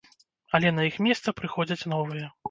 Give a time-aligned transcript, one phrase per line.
[0.59, 2.31] Але на іх месца прыходзяць новыя.